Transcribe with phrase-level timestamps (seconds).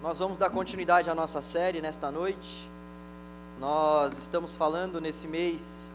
[0.00, 2.70] Nós vamos dar continuidade à nossa série nesta noite.
[3.58, 5.90] Nós estamos falando nesse mês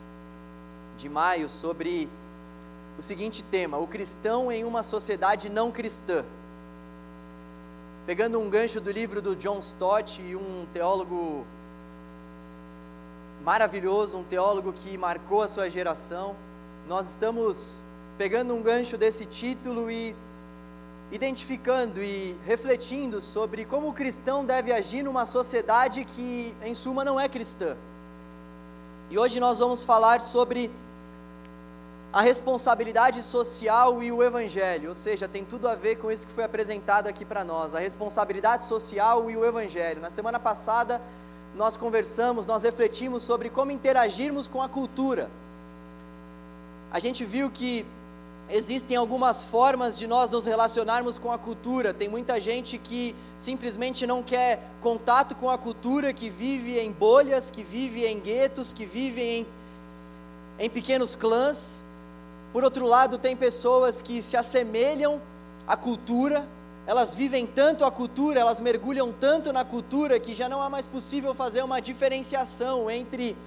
[0.97, 2.09] de maio sobre
[2.99, 6.25] o seguinte tema: o cristão em uma sociedade não cristã.
[8.05, 11.47] Pegando um gancho do livro do John Stott, um teólogo
[13.41, 16.35] maravilhoso, um teólogo que marcou a sua geração,
[16.89, 17.81] nós estamos
[18.17, 20.13] pegando um gancho desse título e
[21.13, 27.19] identificando e refletindo sobre como o cristão deve agir numa sociedade que, em suma, não
[27.19, 27.77] é cristã.
[29.11, 30.71] E hoje nós vamos falar sobre
[32.11, 36.33] a responsabilidade social e o evangelho, ou seja, tem tudo a ver com isso que
[36.33, 40.01] foi apresentado aqui para nós, a responsabilidade social e o evangelho.
[40.01, 40.99] Na semana passada
[41.55, 45.29] nós conversamos, nós refletimos sobre como interagirmos com a cultura.
[46.91, 47.85] A gente viu que
[48.49, 51.93] existem algumas formas de nós nos relacionarmos com a cultura.
[51.93, 57.49] Tem muita gente que simplesmente não quer contato com a cultura, que vive em bolhas,
[57.49, 59.47] que vive em guetos, que vive em,
[60.59, 61.85] em pequenos clãs.
[62.51, 65.21] Por outro lado, tem pessoas que se assemelham
[65.67, 66.47] à cultura,
[66.85, 70.85] elas vivem tanto a cultura, elas mergulham tanto na cultura que já não é mais
[70.85, 73.37] possível fazer uma diferenciação entre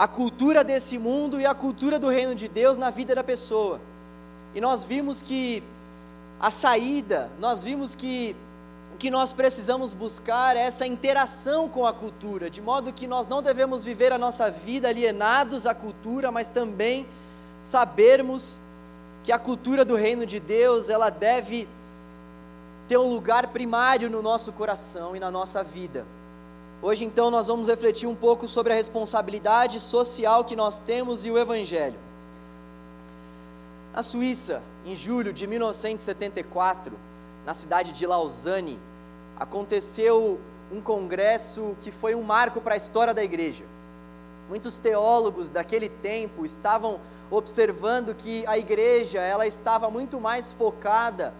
[0.00, 3.78] a cultura desse mundo e a cultura do reino de Deus na vida da pessoa.
[4.54, 5.62] E nós vimos que
[6.40, 8.34] a saída, nós vimos que
[8.94, 13.26] o que nós precisamos buscar é essa interação com a cultura, de modo que nós
[13.26, 17.06] não devemos viver a nossa vida alienados à cultura, mas também
[17.62, 18.58] sabermos
[19.22, 21.68] que a cultura do reino de Deus, ela deve
[22.88, 26.06] ter um lugar primário no nosso coração e na nossa vida.
[26.82, 31.30] Hoje, então, nós vamos refletir um pouco sobre a responsabilidade social que nós temos e
[31.30, 31.98] o Evangelho.
[33.92, 36.96] Na Suíça, em julho de 1974,
[37.44, 38.78] na cidade de Lausanne,
[39.38, 40.40] aconteceu
[40.72, 43.64] um congresso que foi um marco para a história da igreja.
[44.48, 46.98] Muitos teólogos daquele tempo estavam
[47.30, 51.34] observando que a igreja ela estava muito mais focada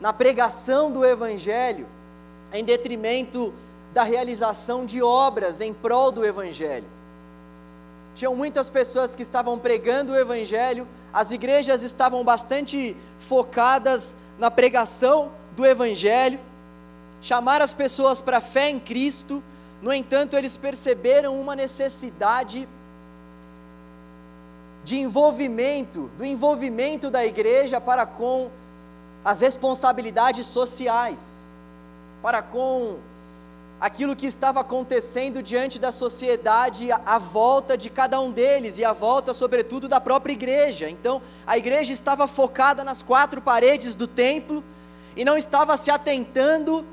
[0.00, 1.86] na pregação do evangelho
[2.52, 3.54] em detrimento
[3.92, 6.86] da realização de obras em prol do Evangelho.
[8.14, 15.30] Tinham muitas pessoas que estavam pregando o Evangelho, as igrejas estavam bastante focadas na pregação
[15.56, 16.38] do Evangelho,
[17.22, 19.42] chamar as pessoas para a fé em Cristo,
[19.80, 22.68] no entanto, eles perceberam uma necessidade
[24.82, 28.50] de envolvimento, do envolvimento da igreja para com
[29.24, 31.44] as responsabilidades sociais,
[32.22, 32.96] para com
[33.80, 38.92] aquilo que estava acontecendo diante da sociedade à volta de cada um deles e à
[38.92, 40.90] volta, sobretudo, da própria igreja.
[40.90, 44.64] Então, a igreja estava focada nas quatro paredes do templo
[45.16, 46.84] e não estava se atentando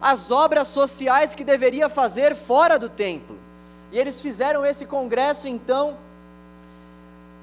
[0.00, 3.36] às obras sociais que deveria fazer fora do templo.
[3.90, 5.96] E eles fizeram esse congresso então,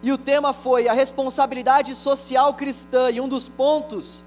[0.01, 4.23] e o tema foi a responsabilidade social cristã, e um dos pontos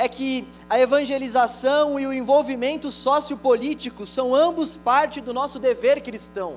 [0.00, 6.56] é que a evangelização e o envolvimento sociopolítico são ambos parte do nosso dever cristão.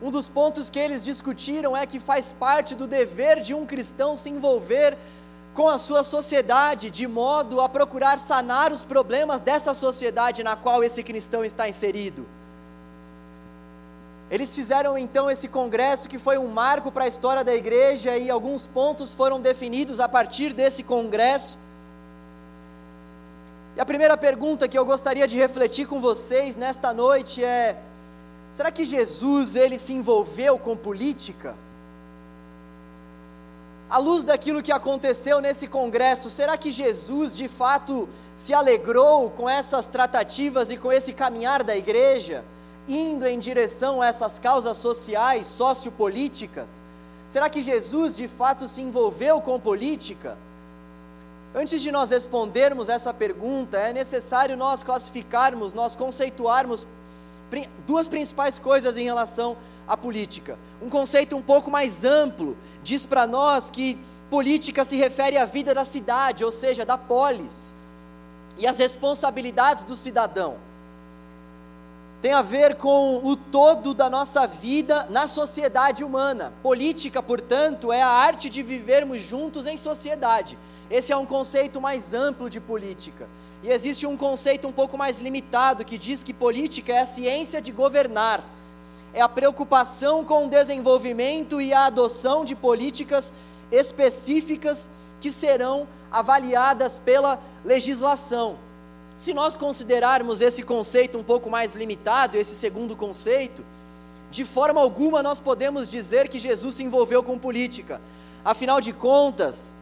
[0.00, 4.14] Um dos pontos que eles discutiram é que faz parte do dever de um cristão
[4.14, 4.96] se envolver
[5.52, 10.84] com a sua sociedade, de modo a procurar sanar os problemas dessa sociedade na qual
[10.84, 12.24] esse cristão está inserido.
[14.30, 18.30] Eles fizeram então esse congresso que foi um marco para a história da igreja e
[18.30, 21.66] alguns pontos foram definidos a partir desse congresso.
[23.78, 27.80] E a primeira pergunta que eu gostaria de refletir com vocês nesta noite é:
[28.50, 31.54] será que Jesus ele se envolveu com política?
[33.88, 39.48] À luz daquilo que aconteceu nesse congresso, será que Jesus de fato se alegrou com
[39.48, 42.44] essas tratativas e com esse caminhar da igreja,
[42.88, 46.82] indo em direção a essas causas sociais, sociopolíticas?
[47.28, 50.36] Será que Jesus de fato se envolveu com política?
[51.60, 56.86] Antes de nós respondermos essa pergunta, é necessário nós classificarmos, nós conceituarmos
[57.84, 60.56] duas principais coisas em relação à política.
[60.80, 63.98] Um conceito um pouco mais amplo diz para nós que
[64.30, 67.74] política se refere à vida da cidade, ou seja, da polis,
[68.56, 70.58] e as responsabilidades do cidadão.
[72.20, 76.52] Tem a ver com o todo da nossa vida na sociedade humana.
[76.62, 80.58] Política, portanto, é a arte de vivermos juntos em sociedade
[80.90, 83.28] esse é um conceito mais amplo de política.
[83.62, 87.60] E existe um conceito um pouco mais limitado que diz que política é a ciência
[87.60, 88.42] de governar,
[89.12, 93.34] é a preocupação com o desenvolvimento e a adoção de políticas
[93.70, 94.90] específicas
[95.20, 98.56] que serão avaliadas pela legislação.
[99.18, 103.64] Se nós considerarmos esse conceito um pouco mais limitado, esse segundo conceito,
[104.30, 108.00] de forma alguma nós podemos dizer que Jesus se envolveu com política.
[108.44, 109.74] Afinal de contas,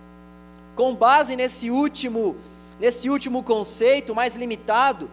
[0.74, 2.34] com base nesse último,
[2.80, 5.10] nesse último conceito mais limitado,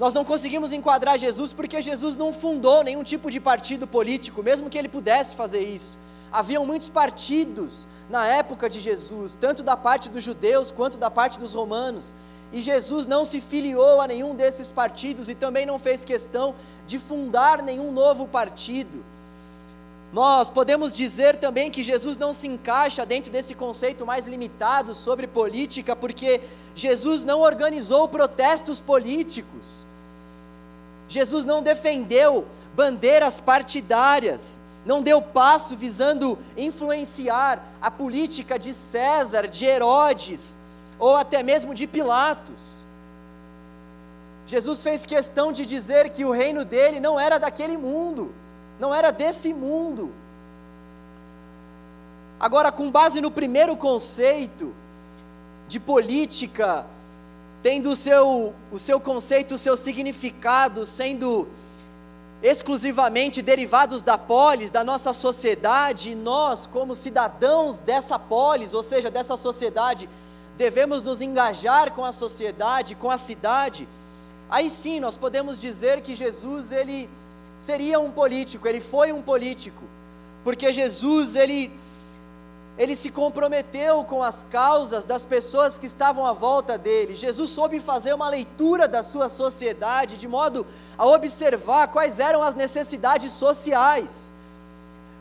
[0.00, 4.68] nós não conseguimos enquadrar Jesus porque Jesus não fundou nenhum tipo de partido político, mesmo
[4.68, 5.96] que ele pudesse fazer isso.
[6.32, 11.38] Haviam muitos partidos na época de Jesus, tanto da parte dos judeus quanto da parte
[11.38, 12.16] dos romanos.
[12.52, 16.54] E Jesus não se filiou a nenhum desses partidos e também não fez questão
[16.86, 19.04] de fundar nenhum novo partido.
[20.12, 25.26] Nós podemos dizer também que Jesus não se encaixa dentro desse conceito mais limitado sobre
[25.26, 26.40] política, porque
[26.74, 29.86] Jesus não organizou protestos políticos.
[31.08, 39.64] Jesus não defendeu bandeiras partidárias, não deu passo visando influenciar a política de César, de
[39.64, 40.56] Herodes,
[40.98, 42.84] ou até mesmo de Pilatos.
[44.46, 48.32] Jesus fez questão de dizer que o reino dele não era daquele mundo,
[48.78, 50.12] não era desse mundo.
[52.38, 54.74] Agora, com base no primeiro conceito
[55.66, 56.86] de política,
[57.62, 61.48] tendo o seu, o seu conceito, o seu significado sendo
[62.42, 69.10] exclusivamente derivados da polis, da nossa sociedade, e nós, como cidadãos dessa polis, ou seja,
[69.10, 70.08] dessa sociedade,
[70.56, 73.88] devemos nos engajar com a sociedade, com a cidade,
[74.48, 77.08] aí sim nós podemos dizer que Jesus ele
[77.58, 79.82] seria um político, ele foi um político,
[80.44, 81.72] porque Jesus ele
[82.78, 87.14] ele se comprometeu com as causas das pessoas que estavam à volta dele.
[87.14, 90.66] Jesus soube fazer uma leitura da sua sociedade de modo
[90.98, 94.30] a observar quais eram as necessidades sociais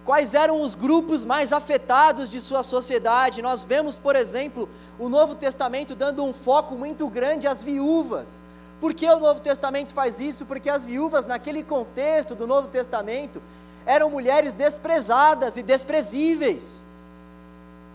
[0.06, 3.42] quais eram os grupos mais afetados de sua sociedade.
[3.42, 4.70] Nós vemos, por exemplo,
[5.00, 8.46] o Novo Testamento dando um foco muito grande às viúvas.
[8.80, 10.46] Por que o Novo Testamento faz isso?
[10.46, 13.42] Porque as viúvas, naquele contexto do Novo Testamento,
[13.84, 16.86] eram mulheres desprezadas e desprezíveis,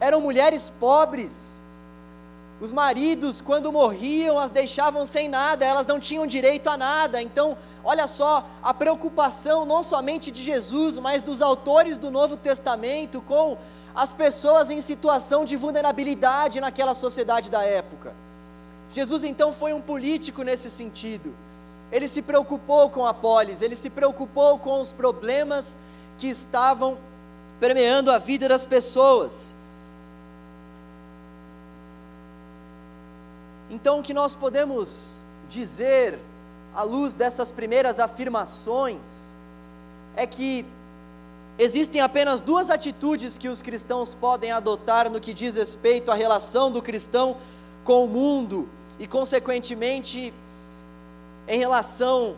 [0.01, 1.60] eram mulheres pobres,
[2.61, 7.23] os maridos, quando morriam, as deixavam sem nada, elas não tinham direito a nada.
[7.23, 13.23] Então, olha só a preocupação não somente de Jesus, mas dos autores do Novo Testamento
[13.23, 13.57] com
[13.95, 18.15] as pessoas em situação de vulnerabilidade naquela sociedade da época.
[18.93, 21.35] Jesus então foi um político nesse sentido.
[21.91, 25.79] Ele se preocupou com a polis, ele se preocupou com os problemas
[26.19, 26.99] que estavam
[27.59, 29.55] permeando a vida das pessoas.
[33.71, 36.19] Então, o que nós podemos dizer,
[36.75, 39.29] à luz dessas primeiras afirmações,
[40.17, 40.67] é que
[41.57, 46.73] existem apenas duas atitudes que os cristãos podem adotar no que diz respeito à relação
[46.73, 47.37] do cristão
[47.85, 48.69] com o mundo
[48.99, 50.35] e, consequentemente,
[51.47, 52.37] em relação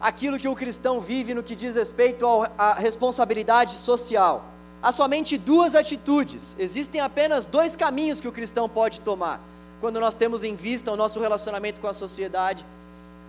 [0.00, 2.26] àquilo que o cristão vive no que diz respeito
[2.58, 4.44] à responsabilidade social.
[4.82, 9.40] Há somente duas atitudes, existem apenas dois caminhos que o cristão pode tomar
[9.80, 12.64] quando nós temos em vista o nosso relacionamento com a sociedade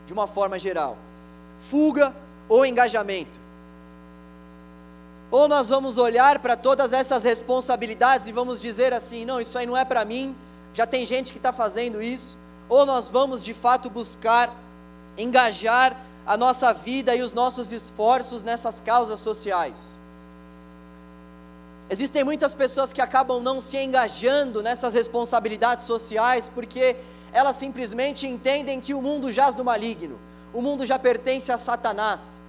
[0.06, 0.98] de uma forma geral:
[1.70, 2.16] fuga
[2.48, 3.40] ou engajamento.
[5.32, 9.66] Ou nós vamos olhar para todas essas responsabilidades e vamos dizer assim: não, isso aí
[9.66, 10.36] não é para mim,
[10.74, 12.38] já tem gente que está fazendo isso.
[12.68, 14.54] Ou nós vamos de fato buscar
[15.18, 15.96] engajar
[16.26, 20.00] a nossa vida e os nossos esforços nessas causas sociais.
[21.90, 26.96] Existem muitas pessoas que acabam não se engajando nessas responsabilidades sociais porque
[27.34, 30.20] elas simplesmente entendem que o mundo jaz do maligno,
[30.54, 32.40] o mundo já pertence a Satanás.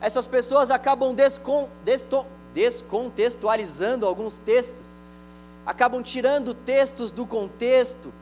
[0.00, 5.02] Essas pessoas acabam descon, desto, descontextualizando alguns textos,
[5.66, 8.12] acabam tirando textos do contexto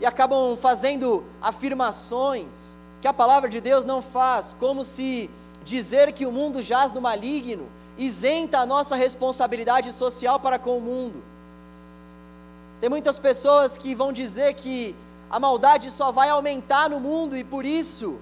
[0.00, 5.28] e acabam fazendo afirmações que a palavra de Deus não faz, como se
[5.62, 7.68] dizer que o mundo jaz do maligno
[8.00, 11.22] isenta a nossa responsabilidade social para com o mundo.
[12.80, 14.96] Tem muitas pessoas que vão dizer que
[15.30, 18.18] a maldade só vai aumentar no mundo e por isso,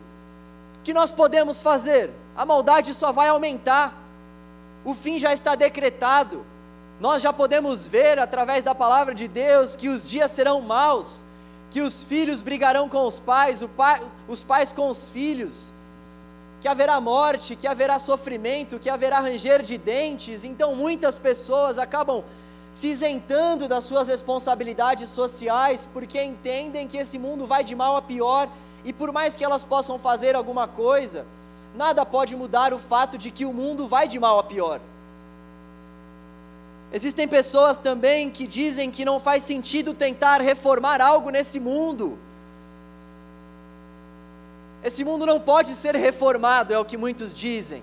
[0.82, 2.10] que nós podemos fazer?
[2.36, 3.94] A maldade só vai aumentar,
[4.84, 6.44] o fim já está decretado,
[7.00, 11.24] nós já podemos ver através da palavra de Deus que os dias serão maus,
[11.70, 15.72] que os filhos brigarão com os pais, pai, os pais com os filhos,
[16.60, 20.44] que haverá morte, que haverá sofrimento, que haverá ranger de dentes.
[20.44, 22.24] Então muitas pessoas acabam
[22.70, 28.02] se isentando das suas responsabilidades sociais porque entendem que esse mundo vai de mal a
[28.02, 28.48] pior
[28.84, 31.26] e por mais que elas possam fazer alguma coisa,
[31.74, 34.80] nada pode mudar o fato de que o mundo vai de mal a pior.
[36.92, 42.18] Existem pessoas também que dizem que não faz sentido tentar reformar algo nesse mundo
[44.82, 47.82] Esse mundo não pode ser reformado, é o que muitos dizem.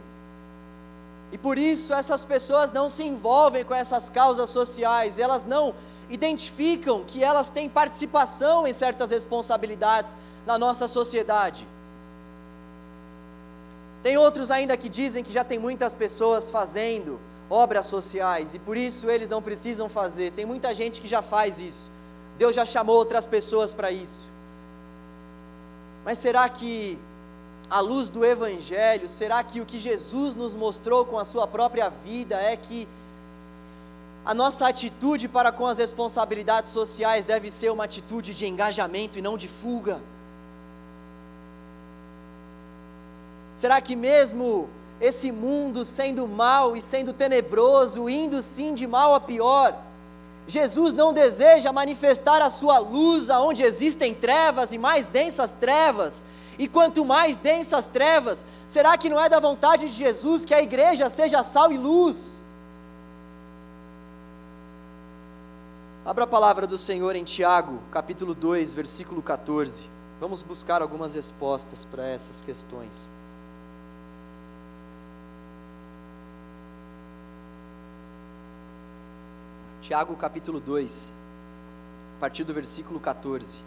[1.31, 5.75] E por isso essas pessoas não se envolvem com essas causas sociais, elas não
[6.09, 11.67] identificam que elas têm participação em certas responsabilidades na nossa sociedade.
[14.03, 18.77] Tem outros ainda que dizem que já tem muitas pessoas fazendo obras sociais e por
[18.77, 20.31] isso eles não precisam fazer.
[20.31, 21.91] Tem muita gente que já faz isso.
[22.37, 24.29] Deus já chamou outras pessoas para isso.
[26.05, 26.99] Mas será que,
[27.67, 31.89] à luz do Evangelho, será que o que Jesus nos mostrou com a sua própria
[31.89, 32.87] vida é que
[34.23, 39.21] a nossa atitude para com as responsabilidades sociais deve ser uma atitude de engajamento e
[39.21, 39.99] não de fuga?
[43.55, 44.69] Será que mesmo
[45.01, 49.75] esse mundo sendo mal e sendo tenebroso, indo sim de mal a pior,
[50.47, 56.25] Jesus não deseja manifestar a sua luz aonde existem trevas e mais densas trevas.
[56.57, 60.61] E quanto mais densas trevas, será que não é da vontade de Jesus que a
[60.61, 62.45] igreja seja sal e luz?
[66.05, 69.89] Abra a palavra do Senhor em Tiago, capítulo 2, versículo 14.
[70.21, 73.09] Vamos buscar algumas respostas para essas questões.
[79.85, 81.13] Tiago capítulo 2,
[82.17, 83.59] a partir do versículo 14.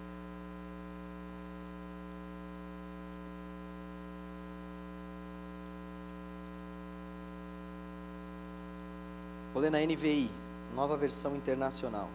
[9.54, 10.28] Vou ler na NVI,
[10.74, 12.10] nova versão internacional.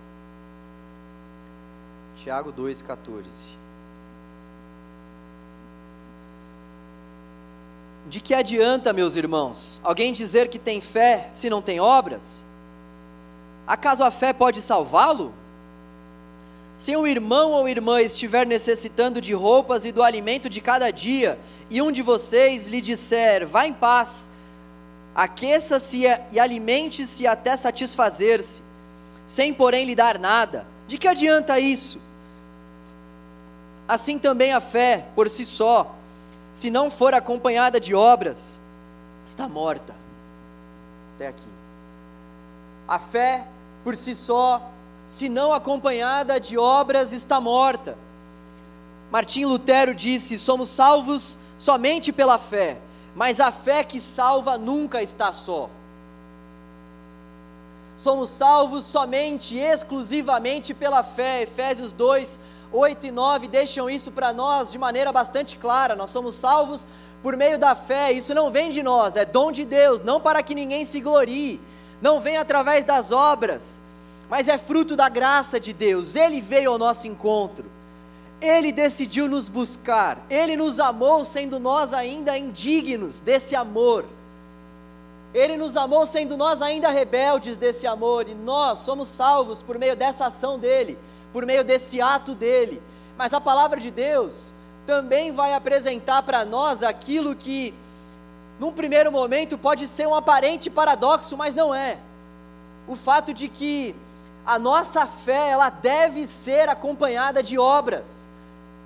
[2.18, 3.56] Tiago 2,14.
[8.10, 12.44] De que adianta, meus irmãos, alguém dizer que tem fé se não tem obras?
[13.68, 15.34] Acaso a fé pode salvá-lo?
[16.76, 21.40] Se um irmão ou irmã estiver necessitando de roupas e do alimento de cada dia,
[21.70, 24.30] e um de vocês lhe disser, vá em paz,
[25.14, 28.64] aqueça-se e alimente-se até satisfazer-se,
[29.26, 32.00] sem porém lhe dar nada, de que adianta isso?
[33.88, 35.96] Assim também a fé, por si só,
[36.52, 38.62] se não for acompanhada de obras,
[39.26, 39.96] está morta.
[41.16, 41.53] Até aqui.
[42.94, 43.48] A fé
[43.84, 44.70] por si só,
[45.08, 47.98] se não acompanhada de obras, está morta.
[49.10, 52.78] Martim Lutero disse: somos salvos somente pela fé,
[53.16, 55.72] mas a fé que salva nunca está só.
[57.98, 61.42] Somos salvos somente, exclusivamente pela fé.
[61.42, 62.40] Efésios 2,
[62.72, 65.96] 8 e 9 deixam isso para nós de maneira bastante clara.
[65.96, 66.88] Nós somos salvos
[67.24, 70.44] por meio da fé, isso não vem de nós, é dom de Deus, não para
[70.44, 71.60] que ninguém se glorie
[72.04, 73.82] não vem através das obras,
[74.30, 76.18] mas é fruto da graça de Deus.
[76.18, 77.72] Ele veio ao nosso encontro,
[78.42, 84.06] ele decidiu nos buscar, ele nos amou, sendo nós ainda indignos desse amor.
[85.34, 89.96] Ele nos amou sendo nós ainda rebeldes desse amor, e nós somos salvos por meio
[89.96, 91.00] dessa ação dele,
[91.32, 92.82] por meio desse ato dele.
[93.18, 94.54] Mas a palavra de Deus
[94.86, 97.74] também vai apresentar para nós aquilo que
[98.60, 101.98] num primeiro momento pode ser um aparente paradoxo, mas não é.
[102.88, 103.96] O fato de que
[104.46, 108.30] a nossa fé, ela deve ser acompanhada de obras.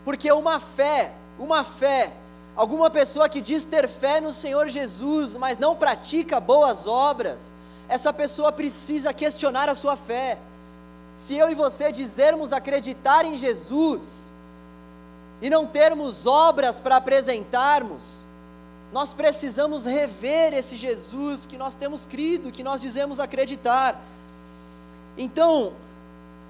[0.05, 2.13] Porque uma fé, uma fé,
[2.55, 7.55] alguma pessoa que diz ter fé no Senhor Jesus, mas não pratica boas obras,
[7.89, 10.38] essa pessoa precisa questionar a sua fé.
[11.15, 14.31] Se eu e você dizermos acreditar em Jesus
[15.41, 18.26] e não termos obras para apresentarmos,
[18.91, 24.00] nós precisamos rever esse Jesus que nós temos crido, que nós dizemos acreditar.
[25.17, 25.74] Então,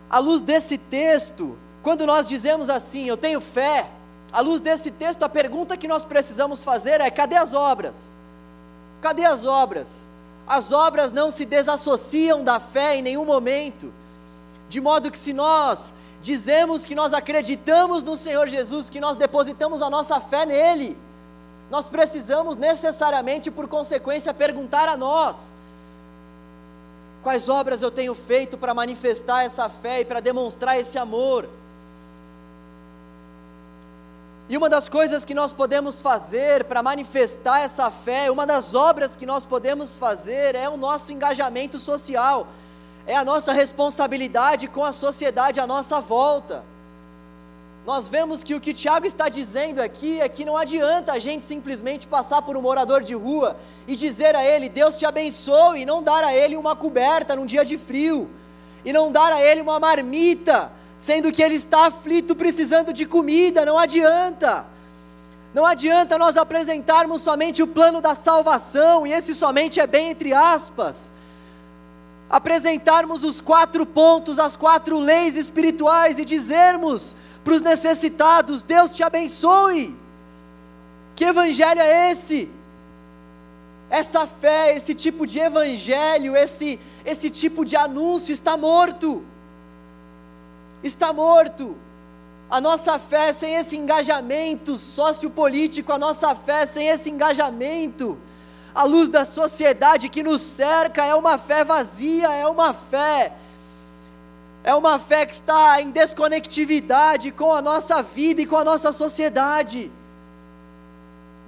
[0.10, 3.90] à luz desse texto, quando nós dizemos assim, eu tenho fé,
[4.32, 8.16] à luz desse texto, a pergunta que nós precisamos fazer é: cadê as obras?
[9.02, 10.10] Cadê as obras?
[10.46, 13.94] As obras não se desassociam da fé em nenhum momento,
[14.70, 19.82] de modo que se nós dizemos que nós acreditamos no Senhor Jesus, que nós depositamos
[19.82, 20.98] a nossa fé nele,
[21.70, 25.54] nós precisamos necessariamente, por consequência, perguntar a nós:
[27.22, 31.50] quais obras eu tenho feito para manifestar essa fé e para demonstrar esse amor?
[34.50, 39.14] E uma das coisas que nós podemos fazer para manifestar essa fé, uma das obras
[39.14, 42.48] que nós podemos fazer é o nosso engajamento social,
[43.06, 46.64] é a nossa responsabilidade com a sociedade à nossa volta
[47.88, 51.46] nós vemos que o que Tiago está dizendo aqui é que não adianta a gente
[51.46, 53.56] simplesmente passar por um morador de rua
[53.88, 57.46] e dizer a ele: Deus te abençoe, e não dar a ele uma coberta num
[57.46, 58.30] dia de frio,
[58.84, 63.66] e não dar a ele uma marmita, sendo que ele está aflito precisando de comida,
[63.66, 64.66] não adianta.
[65.54, 70.34] Não adianta nós apresentarmos somente o plano da salvação, e esse somente é bem entre
[70.34, 71.14] aspas.
[72.30, 77.16] Apresentarmos os quatro pontos, as quatro leis espirituais e dizermos
[77.48, 79.96] para os necessitados: Deus te abençoe.
[81.16, 82.52] Que evangelho é esse?
[83.90, 89.24] Essa fé, esse tipo de evangelho, esse, esse tipo de anúncio está morto.
[90.84, 91.74] Está morto.
[92.50, 98.18] A nossa fé sem esse engajamento sociopolítico, a nossa fé sem esse engajamento,
[98.76, 103.34] à luz da sociedade que nos cerca, é uma fé vazia, é uma fé,
[104.68, 108.92] é uma fé que está em desconectividade com a nossa vida e com a nossa
[108.92, 109.92] sociedade.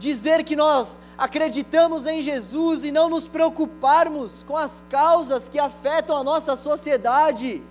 [0.08, 6.16] Dizer que nós acreditamos em Jesus e não nos preocuparmos com as causas que afetam
[6.18, 7.62] a nossa sociedade,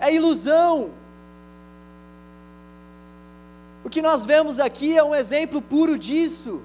[0.00, 0.90] é ilusão
[3.84, 6.62] o que nós vemos aqui é um exemplo puro disso.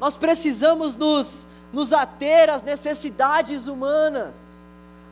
[0.00, 4.65] Nós precisamos nos, nos ater às necessidades humanas,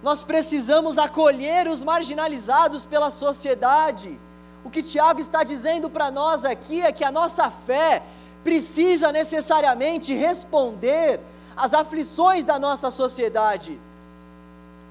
[0.05, 4.21] nós precisamos acolher os marginalizados pela sociedade.
[4.63, 8.03] O que Tiago está dizendo para nós aqui é que a nossa fé
[8.45, 11.21] precisa necessariamente responder
[11.57, 13.81] às aflições da nossa sociedade.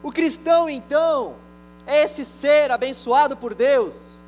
[0.01, 1.36] O cristão, então,
[1.86, 4.24] é esse ser abençoado por Deus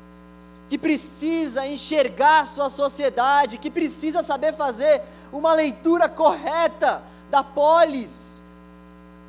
[0.68, 5.02] que precisa enxergar sua sociedade, que precisa saber fazer
[5.32, 8.35] uma leitura correta da polis,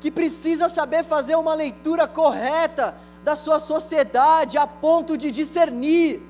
[0.00, 6.22] que precisa saber fazer uma leitura correta da sua sociedade a ponto de discernir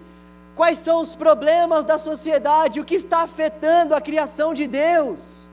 [0.55, 5.49] quais são os problemas da sociedade, o que está afetando a criação de Deus,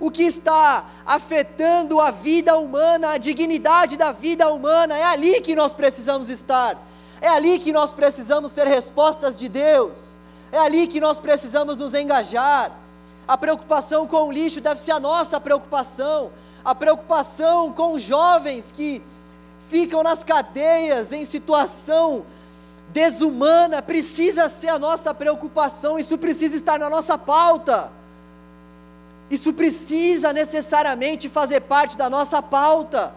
[0.00, 5.54] o que está afetando a vida humana, a dignidade da vida humana, é ali que
[5.54, 6.78] nós precisamos estar
[7.20, 10.18] é ali que nós precisamos ter respostas de Deus.
[10.52, 12.72] É ali que nós precisamos nos engajar.
[13.28, 16.32] A preocupação com o lixo deve ser a nossa preocupação.
[16.64, 19.02] A preocupação com os jovens que
[19.68, 22.24] ficam nas cadeias em situação
[22.88, 25.98] desumana precisa ser a nossa preocupação.
[25.98, 27.92] Isso precisa estar na nossa pauta.
[29.30, 33.12] Isso precisa necessariamente fazer parte da nossa pauta.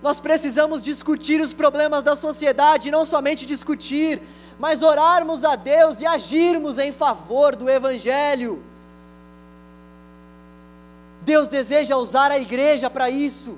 [0.00, 4.22] Nós precisamos discutir os problemas da sociedade, não somente discutir,
[4.60, 8.69] mas orarmos a Deus e agirmos em favor do Evangelho.
[11.30, 13.56] Deus deseja usar a igreja para isso.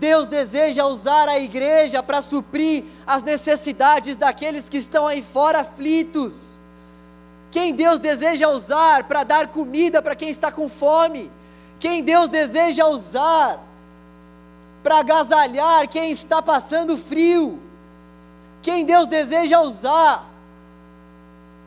[0.00, 6.60] Deus deseja usar a igreja para suprir as necessidades daqueles que estão aí fora aflitos.
[7.52, 11.30] Quem Deus deseja usar para dar comida para quem está com fome.
[11.78, 13.60] Quem Deus deseja usar
[14.82, 17.60] para agasalhar quem está passando frio,
[18.60, 20.35] quem Deus deseja usar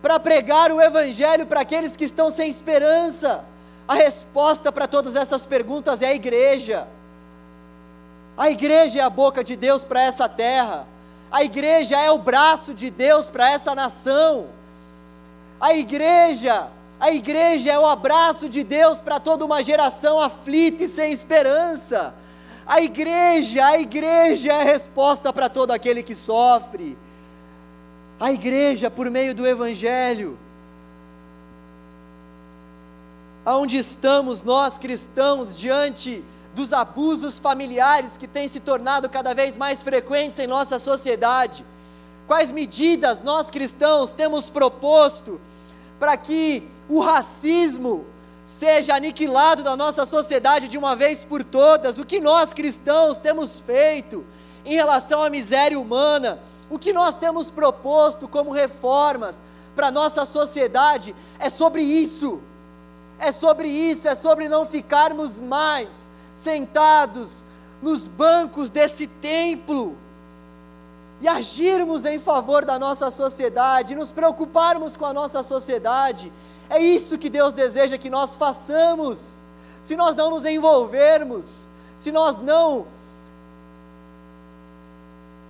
[0.02, 3.44] para pregar o Evangelho para aqueles que estão sem esperança.
[3.88, 6.88] A resposta para todas essas perguntas é a igreja.
[8.38, 10.88] A igreja é a boca de Deus para essa terra.
[11.32, 14.48] A igreja é o braço de Deus para essa nação.
[15.60, 16.68] A igreja,
[17.00, 22.14] a igreja é o abraço de Deus para toda uma geração aflita e sem esperança.
[22.66, 26.98] A igreja, a igreja é a resposta para todo aquele que sofre.
[28.20, 30.38] A igreja, por meio do Evangelho,
[33.46, 39.82] aonde estamos nós cristãos diante dos abusos familiares que têm se tornado cada vez mais
[39.82, 41.66] frequentes em nossa sociedade?
[42.28, 45.40] Quais medidas nós cristãos temos proposto
[46.00, 48.06] para que o racismo,
[48.44, 52.00] seja aniquilado da nossa sociedade de uma vez por todas.
[52.00, 54.26] O que nós cristãos temos feito
[54.66, 59.44] em relação à miséria humana, o que nós temos proposto como reformas
[59.76, 62.42] para a nossa sociedade é sobre isso.
[63.20, 67.46] É sobre isso, é sobre não ficarmos mais sentados
[67.82, 69.98] nos bancos desse templo
[71.20, 76.32] e agirmos em favor da nossa sociedade, nos preocuparmos com a nossa sociedade
[76.70, 79.44] é isso que Deus deseja que nós façamos.
[79.82, 82.86] Se nós não nos envolvermos, se nós não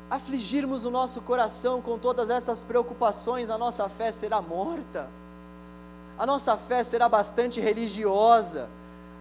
[0.10, 5.10] afligirmos o nosso coração com todas essas preocupações, a nossa fé será morta.
[6.18, 8.70] A nossa fé será bastante religiosa.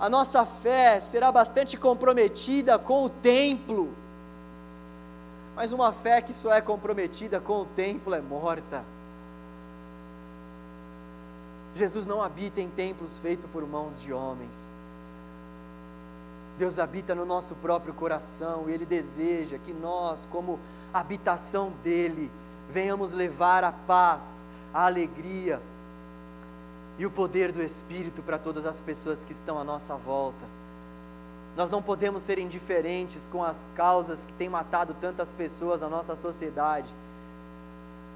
[0.01, 3.93] A nossa fé será bastante comprometida com o templo.
[5.55, 8.85] Mas uma fé que só é comprometida com o templo é morta.
[11.75, 14.71] Jesus não habita em templos feitos por mãos de homens.
[16.59, 20.59] Deus habita no nosso próprio coração e Ele deseja que nós, como
[20.93, 22.31] habitação dEle,
[22.69, 25.63] venhamos levar a paz, a alegria
[26.99, 30.45] e o poder do Espírito para todas as pessoas que estão à nossa volta.
[31.57, 36.17] Nós não podemos ser indiferentes com as causas que têm matado tantas pessoas na nossa
[36.17, 36.93] sociedade.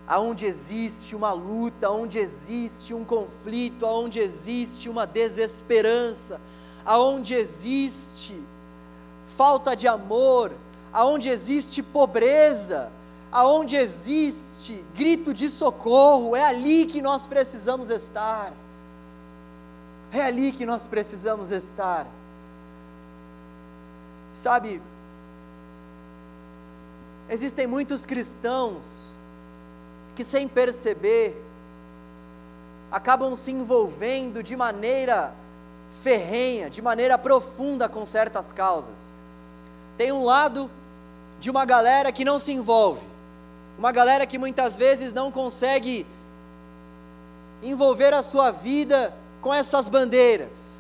[0.07, 6.41] Aonde existe uma luta, aonde existe um conflito, aonde existe uma desesperança,
[6.85, 8.43] aonde existe
[9.37, 10.53] falta de amor,
[10.93, 12.91] aonde existe pobreza,
[13.31, 18.53] aonde existe grito de socorro, é ali que nós precisamos estar.
[20.13, 22.07] É ali que nós precisamos estar.
[24.35, 24.83] Sabe,
[27.29, 29.17] existem muitos cristãos
[30.15, 31.43] que, sem perceber,
[32.91, 35.35] acabam se envolvendo de maneira
[36.03, 39.13] ferrenha, de maneira profunda com certas causas.
[39.97, 40.71] Tem um lado
[41.41, 43.07] de uma galera que não se envolve,
[43.79, 46.07] uma galera que muitas vezes não consegue
[47.63, 50.79] envolver a sua vida com essas bandeiras.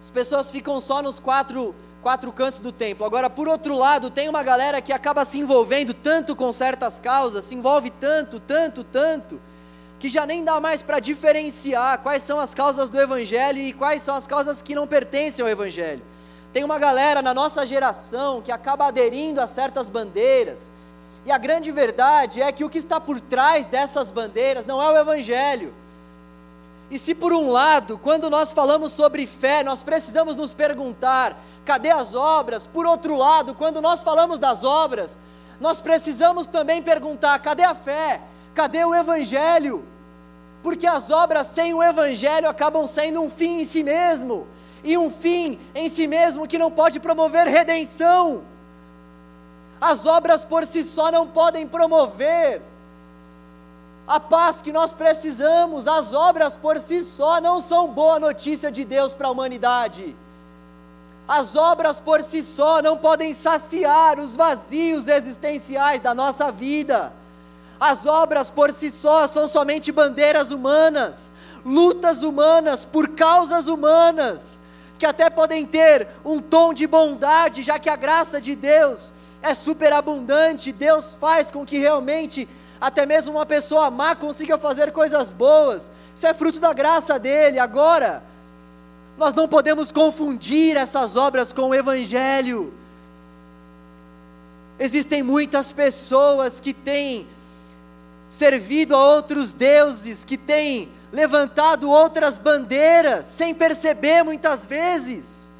[0.00, 3.04] As pessoas ficam só nos quatro quatro cantos do templo.
[3.04, 7.44] Agora, por outro lado, tem uma galera que acaba se envolvendo tanto com certas causas,
[7.44, 9.40] se envolve tanto, tanto, tanto,
[10.00, 14.00] que já nem dá mais para diferenciar quais são as causas do Evangelho e quais
[14.00, 16.02] são as causas que não pertencem ao Evangelho.
[16.54, 20.72] Tem uma galera na nossa geração que acaba aderindo a certas bandeiras,
[21.26, 24.90] e a grande verdade é que o que está por trás dessas bandeiras não é
[24.90, 25.74] o Evangelho.
[26.90, 31.90] E se por um lado, quando nós falamos sobre fé, nós precisamos nos perguntar: cadê
[31.90, 32.66] as obras?
[32.66, 35.20] Por outro lado, quando nós falamos das obras,
[35.60, 38.22] nós precisamos também perguntar: cadê a fé?
[38.54, 39.84] Cadê o Evangelho?
[40.62, 44.46] Porque as obras sem o Evangelho acabam sendo um fim em si mesmo,
[44.84, 48.42] e um fim em si mesmo que não pode promover redenção.
[49.80, 52.62] As obras por si só não podem promover
[54.06, 58.84] a paz que nós precisamos, as obras por si só não são boa notícia de
[58.84, 60.16] Deus para a humanidade.
[61.28, 67.12] As obras por si só não podem saciar os vazios existenciais da nossa vida.
[67.80, 71.32] As obras por si só são somente bandeiras humanas,
[71.64, 74.60] lutas humanas por causas humanas,
[74.98, 79.54] que até podem ter um tom de bondade, já que a graça de Deus é
[79.54, 82.46] superabundante, Deus faz com que realmente
[82.78, 87.58] até mesmo uma pessoa má consiga fazer coisas boas, isso é fruto da graça dele.
[87.58, 88.22] Agora,
[89.16, 92.72] nós não podemos confundir essas obras com o Evangelho.
[94.78, 97.26] Existem muitas pessoas que têm
[98.30, 105.50] servido a outros deuses, que têm levantado outras bandeiras, sem perceber muitas vezes.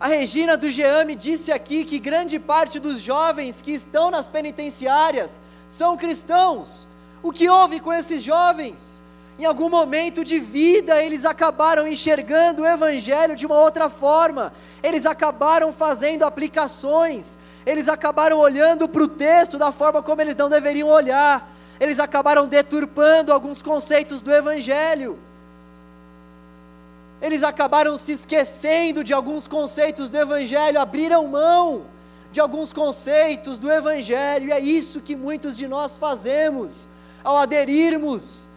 [0.00, 5.40] A Regina do Geame disse aqui que grande parte dos jovens que estão nas penitenciárias
[5.68, 6.88] são cristãos.
[7.22, 9.02] O que houve com esses jovens?
[9.38, 15.06] Em algum momento de vida, eles acabaram enxergando o Evangelho de uma outra forma, eles
[15.06, 20.88] acabaram fazendo aplicações, eles acabaram olhando para o texto da forma como eles não deveriam
[20.88, 25.18] olhar, eles acabaram deturpando alguns conceitos do Evangelho,
[27.20, 31.86] eles acabaram se esquecendo de alguns conceitos do Evangelho, abriram mão
[32.30, 36.88] de alguns conceitos do Evangelho, e é isso que muitos de nós fazemos
[37.22, 38.50] ao aderirmos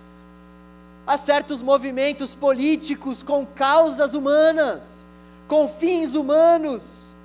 [1.06, 5.08] a certos movimentos políticos com causas humanas,
[5.48, 7.16] com fins humanos.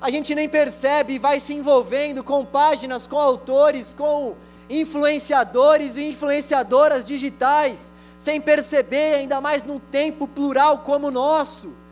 [0.00, 4.36] A gente nem percebe e vai se envolvendo com páginas, com autores, com
[4.80, 11.82] influenciadores e influenciadoras digitais, sem perceber, ainda mais num tempo plural como o nosso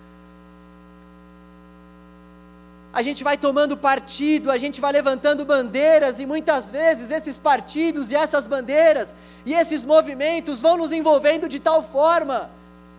[2.93, 8.11] a gente vai tomando partido, a gente vai levantando bandeiras, e muitas vezes esses partidos
[8.11, 9.15] e essas bandeiras
[9.47, 12.51] e esses movimentos vão nos envolvendo de tal forma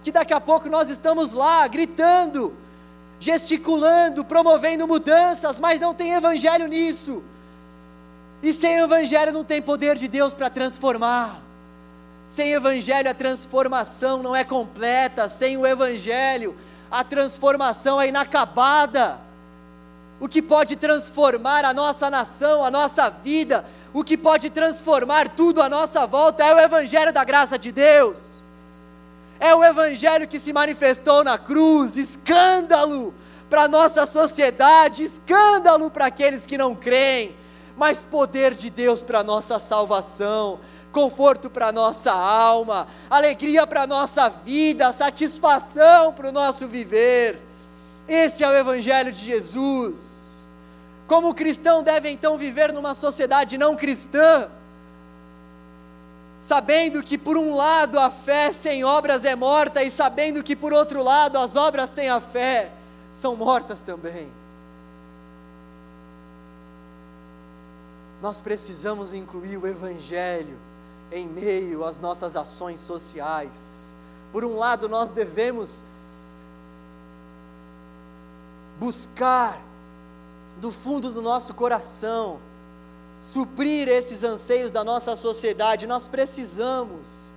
[0.02, 2.56] que daqui a pouco nós estamos lá gritando,
[3.20, 7.22] gesticulando, promovendo mudanças, mas não tem evangelho nisso.
[8.42, 11.42] E sem evangelho não tem poder de Deus para transformar.
[12.26, 16.56] Sem evangelho a transformação não é completa, sem o evangelho
[16.90, 19.20] a transformação é inacabada
[20.22, 25.64] o que pode transformar a nossa nação, a nossa vida, o que pode transformar tudo
[25.64, 28.46] à nossa volta é o Evangelho da graça de Deus.
[29.40, 33.16] É o Evangelho que se manifestou na cruz, escândalo
[33.50, 37.36] para a nossa sociedade, escândalo para aqueles que não creem,
[37.78, 40.60] mas poder de Deus para nossa salvação,
[40.92, 47.40] conforto para nossa alma, alegria para nossa vida, satisfação para o nosso viver.
[48.08, 50.46] Esse é o Evangelho de Jesus
[51.08, 54.50] Como cristão deve então viver numa sociedade não cristã?
[56.40, 60.74] Sabendo que por um lado a fé sem obras é morta, e sabendo que por
[60.74, 62.72] outro lado as obras sem a fé
[63.14, 64.32] são mortas também.
[68.22, 70.58] Nós precisamos incluir o Evangelho
[71.12, 73.94] em meio às nossas ações sociais.
[74.32, 75.84] Por um lado, nós devemos
[78.80, 79.62] buscar
[80.60, 82.40] do fundo do nosso coração
[83.22, 85.86] suprir esses anseios da nossa sociedade.
[85.86, 87.34] Nós precisamos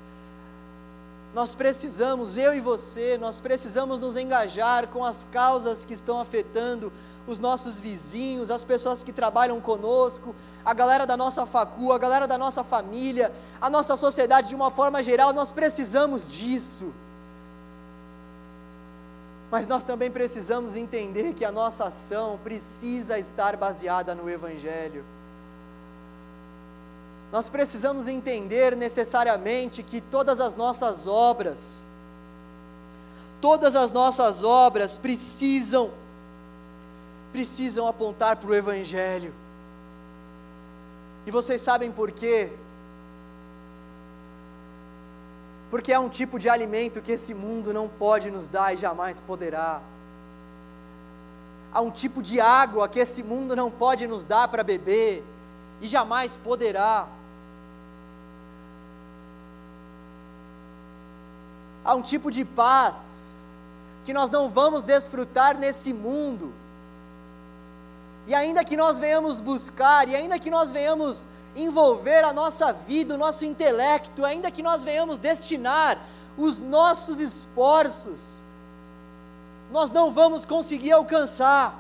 [1.34, 6.92] nós precisamos, eu e você, nós precisamos nos engajar com as causas que estão afetando
[7.26, 10.32] os nossos vizinhos, as pessoas que trabalham conosco,
[10.64, 14.70] a galera da nossa facu, a galera da nossa família, a nossa sociedade de uma
[14.70, 16.94] forma geral, nós precisamos disso.
[19.50, 25.04] Mas nós também precisamos entender que a nossa ação precisa estar baseada no Evangelho.
[27.34, 31.84] Nós precisamos entender necessariamente que todas as nossas obras,
[33.40, 35.90] todas as nossas obras precisam,
[37.32, 39.34] precisam apontar para o Evangelho.
[41.26, 42.52] E vocês sabem por quê?
[45.72, 49.18] Porque é um tipo de alimento que esse mundo não pode nos dar e jamais
[49.18, 49.82] poderá.
[51.72, 55.24] Há um tipo de água que esse mundo não pode nos dar para beber
[55.80, 57.08] e jamais poderá.
[61.84, 63.34] Há um tipo de paz
[64.04, 66.52] que nós não vamos desfrutar nesse mundo.
[68.26, 73.14] E ainda que nós venhamos buscar, e ainda que nós venhamos envolver a nossa vida,
[73.14, 75.98] o nosso intelecto, ainda que nós venhamos destinar
[76.36, 78.42] os nossos esforços,
[79.70, 81.78] nós não vamos conseguir alcançar.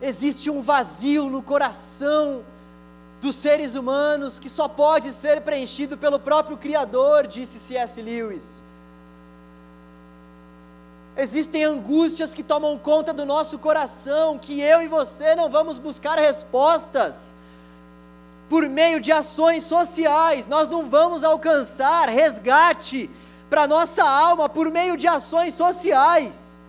[0.00, 2.44] Existe um vazio no coração
[3.24, 8.02] dos seres humanos que só pode ser preenchido pelo próprio Criador, disse C.S.
[8.02, 8.62] Lewis.
[11.16, 16.18] Existem angústias que tomam conta do nosso coração, que eu e você não vamos buscar
[16.18, 17.34] respostas
[18.50, 23.10] por meio de ações sociais, nós não vamos alcançar resgate
[23.48, 26.60] para nossa alma por meio de ações sociais.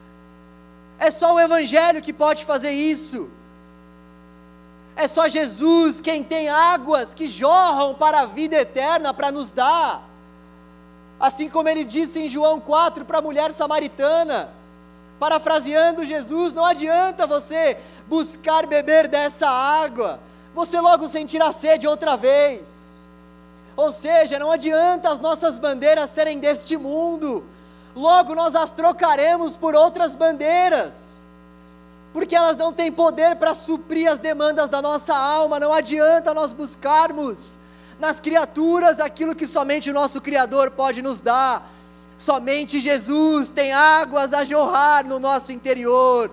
[0.97, 3.29] É só o Evangelho que pode fazer isso.
[4.95, 10.07] É só Jesus quem tem águas que jorram para a vida eterna para nos dar.
[11.19, 14.49] Assim como ele disse em João 4 para a mulher samaritana,
[15.19, 17.77] parafraseando Jesus, não adianta você
[18.07, 20.19] buscar beber dessa água,
[20.53, 23.05] você logo sentirá sede outra vez.
[23.75, 27.43] Ou seja, não adianta as nossas bandeiras serem deste mundo,
[27.93, 31.24] logo nós as trocaremos por outras bandeiras
[32.15, 36.53] porque elas não têm poder para suprir as demandas da nossa alma, não adianta nós
[36.53, 37.59] buscarmos
[37.99, 41.69] nas criaturas aquilo que somente o nosso Criador pode nos dar.
[42.17, 46.31] Somente Jesus tem águas a jorrar no nosso interior,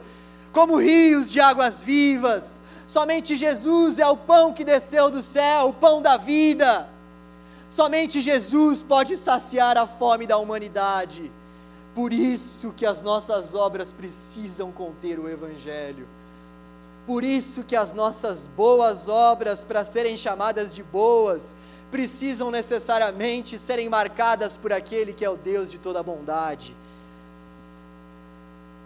[0.53, 2.63] como rios de águas vivas.
[2.87, 6.89] Somente Jesus é o pão que desceu do céu, o pão da vida.
[7.69, 11.33] Somente Jesus pode saciar a fome da humanidade.
[11.95, 16.09] Por isso que as nossas obras precisam conter o Evangelho.
[17.07, 21.55] Por isso que as nossas boas obras, para serem chamadas de boas,
[21.91, 26.75] precisam necessariamente serem marcadas por aquele que é o Deus de toda bondade.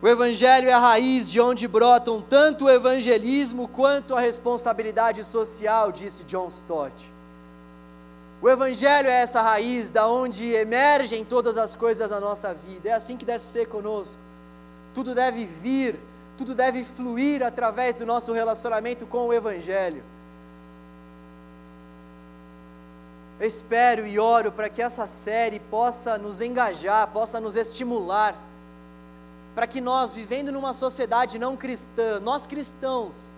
[0.02, 5.92] O Evangelho é a raiz de onde brotam tanto o evangelismo quanto a responsabilidade social,
[5.92, 7.15] disse John Stott.
[8.40, 12.90] O Evangelho é essa raiz da onde emergem todas as coisas da nossa vida.
[12.90, 14.20] É assim que deve ser conosco.
[14.94, 15.99] Tudo deve vir,
[16.37, 20.05] tudo deve fluir através do nosso relacionamento com o Evangelho.
[23.38, 28.35] Eu espero e oro para que essa série possa nos engajar, possa nos estimular,
[29.55, 33.35] para que nós, vivendo numa sociedade não cristã, nós cristãos,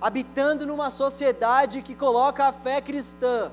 [0.00, 3.50] habitando numa sociedade que coloca a fé cristã,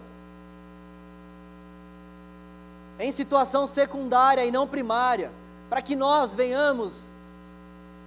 [3.00, 5.32] em situação secundária e não primária,
[5.70, 7.14] para que nós venhamos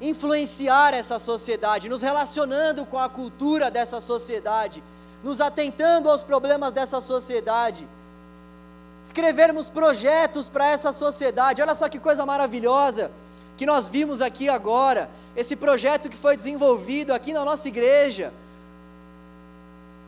[0.00, 4.82] influenciar essa sociedade, nos relacionando com a cultura dessa sociedade,
[5.24, 7.88] nos atentando aos problemas dessa sociedade,
[9.02, 11.62] escrevermos projetos para essa sociedade.
[11.62, 13.10] Olha só que coisa maravilhosa
[13.56, 18.32] que nós vimos aqui agora, esse projeto que foi desenvolvido aqui na nossa igreja.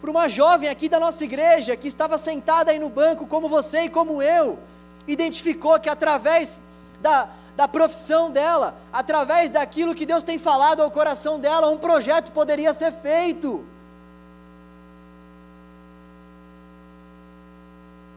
[0.01, 3.85] Por uma jovem aqui da nossa igreja que estava sentada aí no banco, como você
[3.85, 4.59] e como eu,
[5.07, 6.63] identificou que através
[7.01, 12.33] da, da profissão dela, através daquilo que Deus tem falado ao coração dela, um projeto
[12.33, 13.65] poderia ser feito.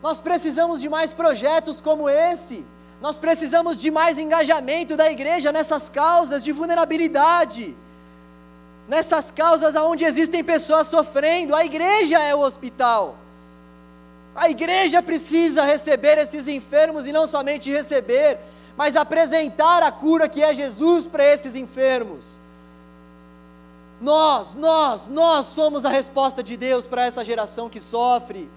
[0.02, 2.66] Nós precisamos de mais projetos como esse.
[3.02, 7.76] Nós precisamos de mais engajamento da igreja nessas causas de vulnerabilidade,
[8.88, 11.56] nessas causas onde existem pessoas sofrendo.
[11.56, 13.18] A igreja é o hospital.
[14.38, 18.38] A igreja precisa receber esses enfermos e não somente receber,
[18.78, 22.40] mas apresentar a cura que é Jesus para esses enfermos.
[24.00, 28.48] Nós, nós, nós somos a resposta de Deus para essa geração que sofre.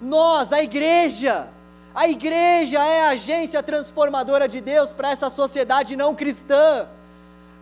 [0.00, 1.48] Nós, a igreja,
[1.94, 6.88] a igreja é a agência transformadora de Deus para essa sociedade não cristã.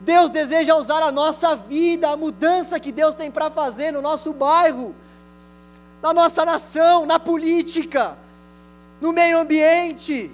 [0.00, 4.32] Deus deseja usar a nossa vida, a mudança que Deus tem para fazer no nosso
[4.32, 4.94] bairro,
[6.04, 8.16] na nossa nação, na política,
[9.00, 10.30] no meio ambiente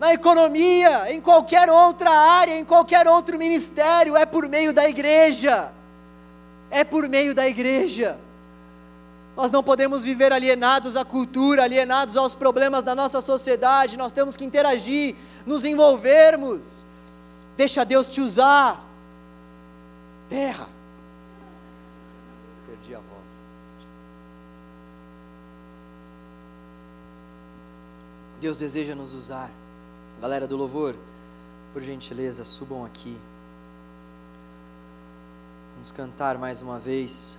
[0.00, 5.70] na economia, em qualquer outra área, em qualquer outro ministério, é por meio da igreja.
[6.70, 8.18] É por meio da igreja.
[9.36, 14.38] Nós não podemos viver alienados à cultura, alienados aos problemas da nossa sociedade, nós temos
[14.38, 16.86] que interagir, nos envolvermos.
[17.58, 18.82] Deixa Deus te usar.
[20.30, 20.66] Terra.
[22.66, 23.10] Perdi a voz.
[28.40, 29.50] Deus deseja nos usar.
[30.18, 30.96] Galera do louvor,
[31.74, 33.14] por gentileza, subam aqui.
[35.74, 37.38] Vamos cantar mais uma vez.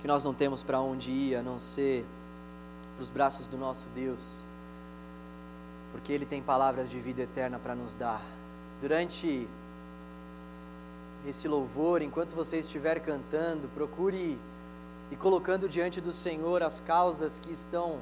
[0.00, 2.06] Que nós não temos para onde ir a não ser
[2.94, 4.44] para os braços do nosso Deus,
[5.90, 8.22] porque Ele tem palavras de vida eterna para nos dar.
[8.80, 9.48] Durante
[11.26, 14.38] esse louvor, enquanto você estiver cantando, procure
[15.10, 18.00] e colocando diante do Senhor as causas que estão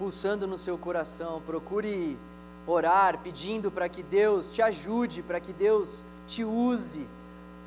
[0.00, 2.18] pulsando no seu coração, procure
[2.66, 7.06] orar pedindo para que Deus te ajude, para que Deus te use,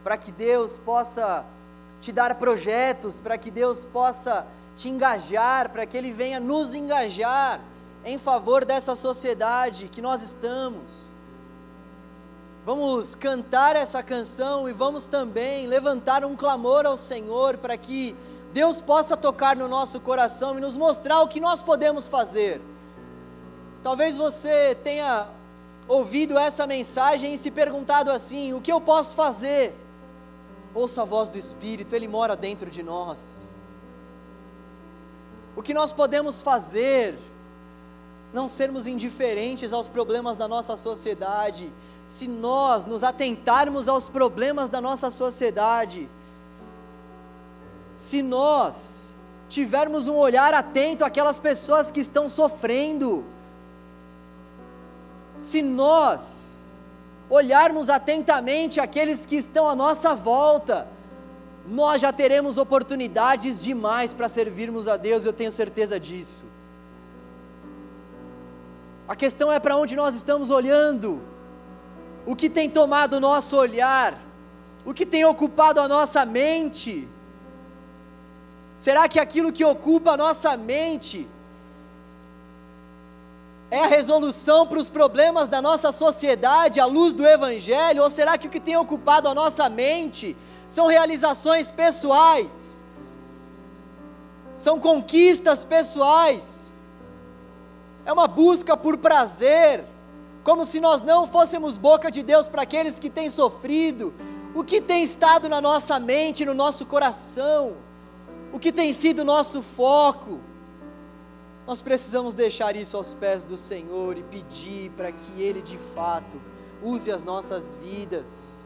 [0.04, 1.46] para que Deus possa
[2.02, 7.62] te dar projetos, para que Deus possa te engajar, para que Ele venha nos engajar
[8.04, 11.13] em favor dessa sociedade que nós estamos.
[12.65, 18.15] Vamos cantar essa canção e vamos também levantar um clamor ao Senhor para que
[18.54, 22.62] Deus possa tocar no nosso coração e nos mostrar o que nós podemos fazer.
[23.82, 25.28] Talvez você tenha
[25.88, 29.76] ouvido essa mensagem e se perguntado assim: o que eu posso fazer?
[30.74, 33.56] Ouça a voz do Espírito, Ele mora dentro de nós.
[35.56, 37.18] O que nós podemos fazer?
[38.32, 41.72] Não sermos indiferentes aos problemas da nossa sociedade.
[42.08, 46.10] Se nós nos atentarmos aos problemas da nossa sociedade,
[47.97, 49.13] se nós
[49.47, 53.23] tivermos um olhar atento àquelas pessoas que estão sofrendo,
[55.38, 56.58] se nós
[57.29, 60.88] olharmos atentamente aqueles que estão à nossa volta,
[61.67, 66.43] nós já teremos oportunidades demais para servirmos a Deus, eu tenho certeza disso.
[69.08, 71.21] A questão é para onde nós estamos olhando,
[72.25, 74.17] o que tem tomado o nosso olhar,
[74.86, 77.08] o que tem ocupado a nossa mente.
[78.84, 81.26] Será que aquilo que ocupa a nossa mente
[83.72, 88.04] é a resolução para os problemas da nossa sociedade à luz do Evangelho?
[88.04, 90.36] Ou será que o que tem ocupado a nossa mente
[90.67, 92.84] são realizações pessoais?
[94.58, 96.74] São conquistas pessoais?
[98.06, 99.86] É uma busca por prazer?
[100.43, 104.13] Como se nós não fôssemos boca de Deus para aqueles que têm sofrido?
[104.54, 107.78] O que tem estado na nossa mente, no nosso coração?
[108.54, 110.39] O que tem sido nosso foco.
[111.66, 116.39] Nós precisamos deixar isso aos pés do Senhor e pedir para que Ele de fato
[116.84, 118.62] use as nossas vidas,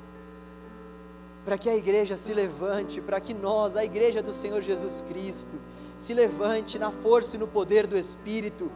[1.45, 5.57] para que a igreja se levante, para que nós, a igreja do Senhor Jesus Cristo,
[5.97, 8.69] se levante na força e no poder do Espírito,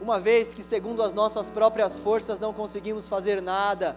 [0.00, 3.96] uma vez que, segundo as nossas próprias forças, não conseguimos fazer nada,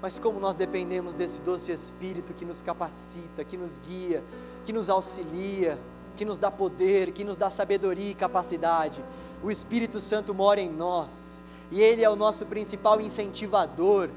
[0.00, 4.22] mas como nós dependemos desse doce Espírito que nos capacita, que nos guia,
[4.64, 5.78] que nos auxilia,
[6.16, 9.02] que nos dá poder, que nos dá sabedoria e capacidade.
[9.42, 14.08] O Espírito Santo mora em nós e Ele é o nosso principal incentivador.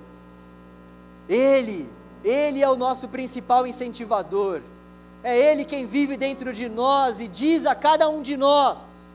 [1.28, 1.90] Ele,
[2.24, 4.62] Ele é o nosso principal incentivador.
[5.24, 9.14] É Ele quem vive dentro de nós e diz a cada um de nós: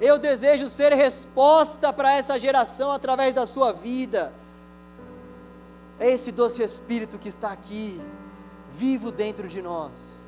[0.00, 4.32] Eu desejo ser resposta para essa geração através da sua vida.
[5.98, 8.00] É esse doce Espírito que está aqui,
[8.70, 10.26] vivo dentro de nós.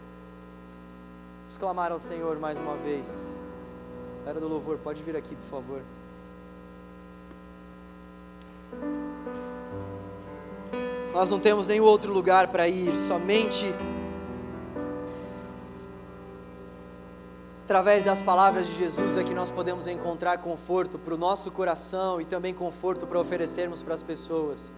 [1.45, 3.36] Vamos clamar ao Senhor mais uma vez.
[4.26, 5.82] Era do louvor, pode vir aqui, por favor.
[11.12, 13.64] Nós não temos nenhum outro lugar para ir, somente
[17.64, 22.20] através das palavras de Jesus é que nós podemos encontrar conforto para o nosso coração
[22.20, 24.72] e também conforto para oferecermos para as pessoas.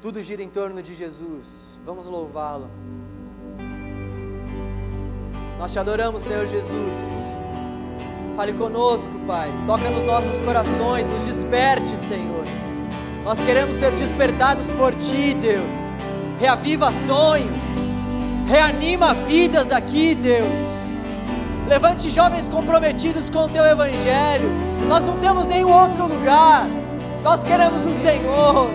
[0.00, 1.78] Tudo gira em torno de Jesus.
[1.84, 2.70] Vamos louvá-lo.
[5.58, 7.40] Nós te adoramos, Senhor Jesus.
[8.36, 9.50] Fale conosco, Pai.
[9.66, 12.44] Toca nos nossos corações, nos desperte, Senhor.
[13.24, 15.74] Nós queremos ser despertados por Ti, Deus.
[16.38, 17.96] Reaviva sonhos,
[18.46, 20.76] reanima vidas aqui, Deus.
[21.66, 24.50] Levante jovens comprometidos com o Teu Evangelho.
[24.86, 26.66] Nós não temos nenhum outro lugar.
[27.24, 28.70] Nós queremos o Senhor.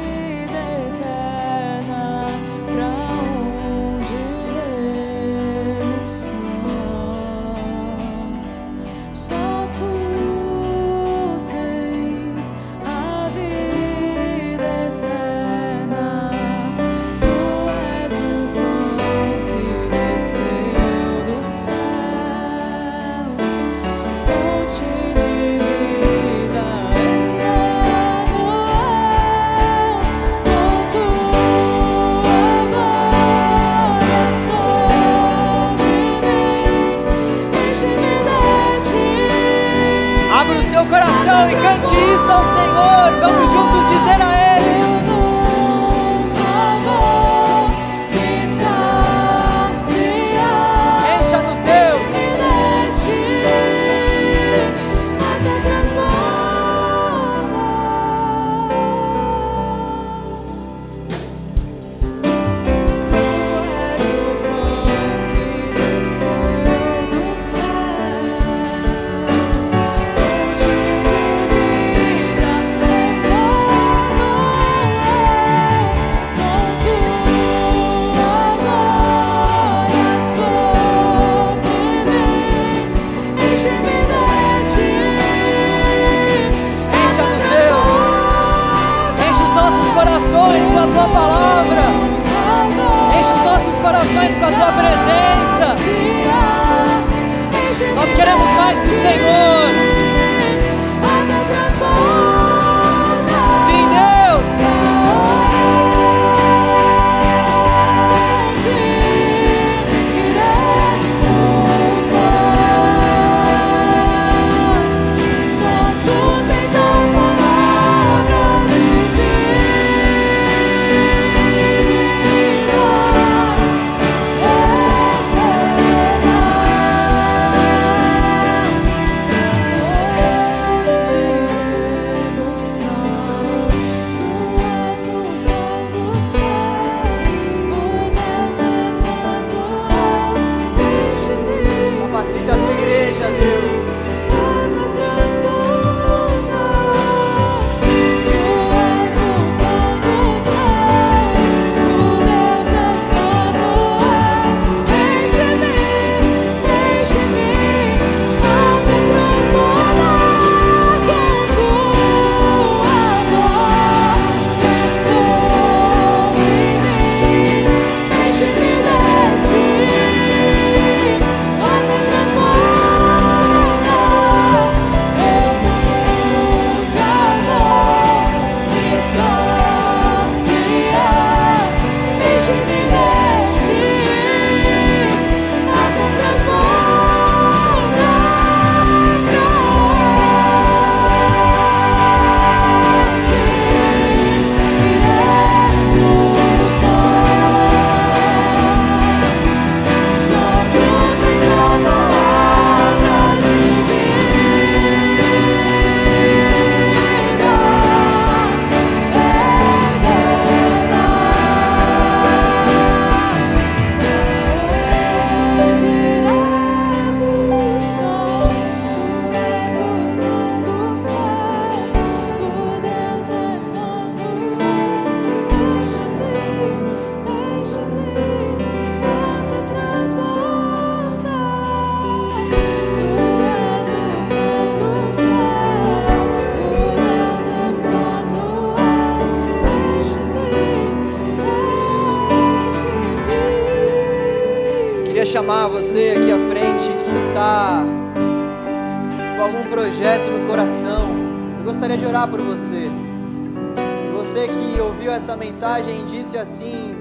[256.31, 256.95] Disse assim: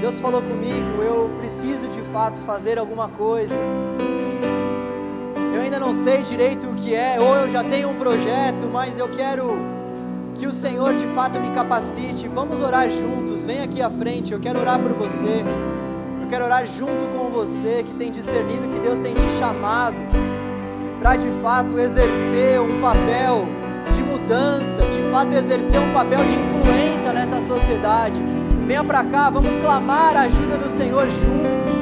[0.00, 3.58] Deus falou comigo, eu preciso de fato fazer alguma coisa.
[5.54, 8.98] Eu ainda não sei direito o que é, ou eu já tenho um projeto, mas
[8.98, 9.58] eu quero
[10.34, 12.28] que o Senhor de fato me capacite.
[12.28, 13.44] Vamos orar juntos.
[13.44, 15.44] Vem aqui à frente, eu quero orar por você.
[16.20, 19.96] Eu quero orar junto com você que tem discernido que Deus tem te chamado
[21.00, 23.46] para de fato exercer um papel
[23.92, 28.22] de mudança, de fato exercer um papel de influência nessa sociedade.
[28.72, 31.74] Venha para cá, vamos clamar a ajuda do Senhor juntos.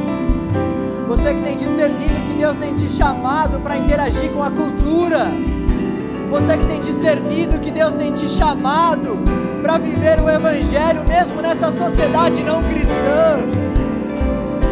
[1.06, 5.28] Você que tem discernido que Deus tem te chamado para interagir com a cultura.
[6.32, 9.20] Você que tem discernido que Deus tem te chamado
[9.62, 13.38] para viver o Evangelho mesmo nessa sociedade não cristã.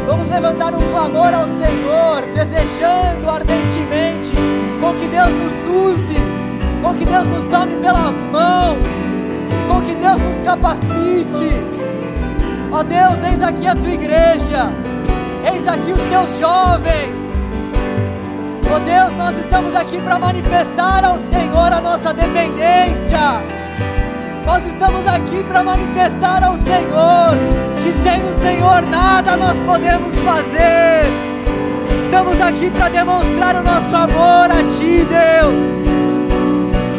[0.05, 4.33] Vamos levantar um clamor ao Senhor, desejando ardentemente
[4.81, 6.17] com que Deus nos use
[6.83, 9.25] com que Deus nos tome pelas mãos,
[9.69, 11.78] com que Deus nos capacite.
[12.71, 14.73] Ó Deus, eis aqui a tua igreja,
[15.51, 17.17] eis aqui os teus jovens.
[18.71, 23.43] Ó Deus, nós estamos aqui para manifestar ao Senhor a nossa dependência.
[24.45, 27.33] Nós estamos aqui para manifestar ao Senhor
[27.83, 31.11] que sem o Senhor nada nós podemos fazer.
[32.03, 35.89] Estamos aqui para demonstrar o nosso amor a Ti, Deus.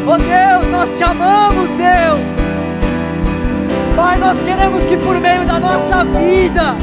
[0.04, 2.39] Oh Deus, nós te amamos, Deus.
[3.96, 6.76] Pai, nós queremos que por meio da nossa vida,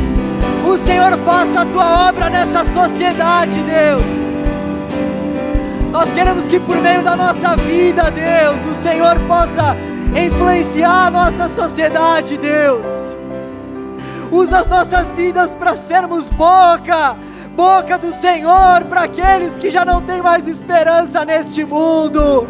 [0.67, 4.27] o Senhor faça a tua obra nessa sociedade, Deus.
[5.91, 9.75] Nós queremos que por meio da nossa vida, Deus, o Senhor possa
[10.15, 13.15] influenciar a nossa sociedade, Deus.
[14.31, 17.15] Usa as nossas vidas para sermos boca,
[17.55, 22.47] boca do Senhor para aqueles que já não têm mais esperança neste mundo.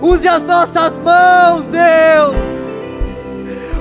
[0.00, 2.59] Use as nossas mãos, Deus.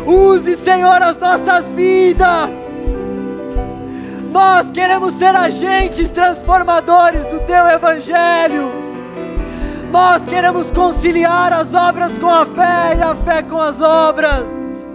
[0.05, 2.49] Use, Senhor, as nossas vidas.
[4.31, 8.71] Nós queremos ser agentes transformadores do Teu Evangelho.
[9.91, 14.87] Nós queremos conciliar as obras com a fé e a fé com as obras.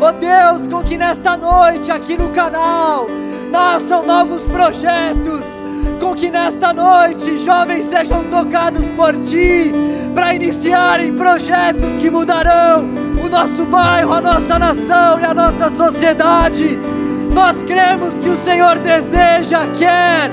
[0.00, 3.06] Oh Deus, com que nesta noite aqui no canal
[3.50, 5.64] nasçam novos projetos,
[6.20, 9.72] que nesta noite jovens sejam tocados por Ti,
[10.14, 12.86] para iniciarem projetos que mudarão
[13.24, 16.78] o nosso bairro, a nossa nação e a nossa sociedade.
[17.32, 20.30] Nós cremos que o Senhor deseja, quer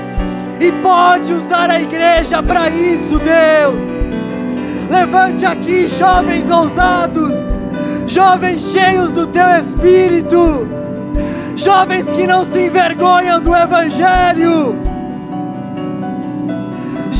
[0.60, 3.80] e pode usar a igreja para isso, Deus.
[4.90, 7.66] Levante aqui jovens ousados,
[8.06, 10.68] jovens cheios do teu espírito,
[11.56, 14.87] jovens que não se envergonham do Evangelho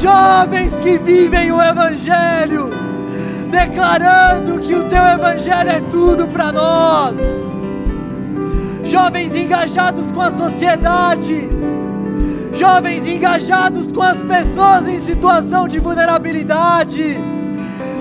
[0.00, 2.70] jovens que vivem o Evangelho,
[3.50, 7.16] declarando que o teu Evangelho é tudo para nós,
[8.84, 11.48] jovens engajados com a sociedade,
[12.52, 17.18] jovens engajados com as pessoas em situação de vulnerabilidade,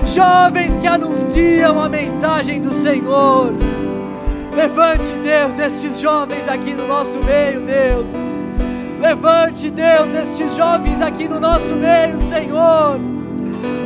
[0.06, 3.52] jovens que anunciam a mensagem do Senhor.
[4.54, 8.37] Levante, Deus, estes jovens aqui no nosso meio, Deus
[9.00, 12.98] Levante, Deus, estes jovens aqui no nosso meio, Senhor.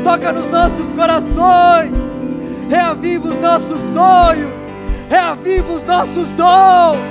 [0.02, 2.36] Toca nos nossos corações,
[2.70, 4.62] reaviva os nossos sonhos,
[5.10, 7.10] reaviva os nossos dons,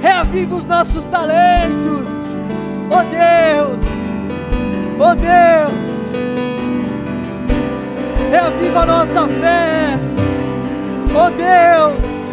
[0.00, 2.34] reaviva os nossos talentos.
[2.90, 3.82] Oh Deus,
[4.98, 6.12] oh Deus,
[8.30, 9.98] reaviva a nossa fé.
[11.14, 12.32] Oh Deus,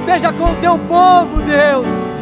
[0.00, 2.21] esteja com o teu povo, Deus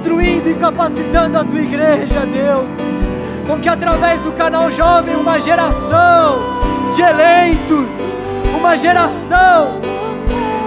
[0.00, 2.98] instruindo e capacitando a tua igreja, Deus,
[3.46, 6.58] com que através do canal Jovem uma geração
[6.94, 8.18] de eleitos,
[8.58, 9.78] uma geração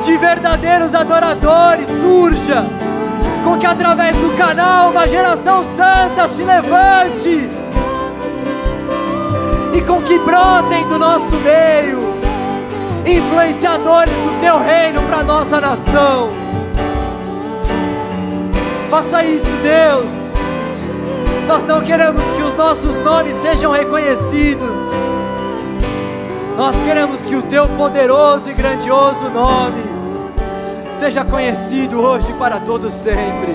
[0.03, 2.63] de verdadeiros adoradores surja,
[3.43, 7.49] com que através do canal uma geração santa se levante
[9.73, 12.13] e com que brotem do nosso meio
[13.03, 16.62] influenciadores do teu reino para nossa nação.
[18.93, 20.35] Faça isso, Deus.
[21.47, 24.79] Nós não queremos que os nossos nomes sejam reconhecidos.
[26.55, 29.81] Nós queremos que o teu poderoso e grandioso nome
[30.93, 33.53] seja conhecido hoje para todos sempre.